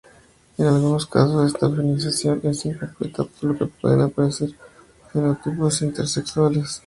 En 0.57 0.65
algunos 0.65 1.05
casos 1.05 1.45
esta 1.53 1.69
feminización 1.69 2.41
es 2.45 2.65
incompleta 2.65 3.23
por 3.23 3.43
lo 3.51 3.55
que 3.59 3.67
pueden 3.67 4.01
aparecer 4.01 4.49
fenotipos 5.13 5.79
intersexuales. 5.83 6.79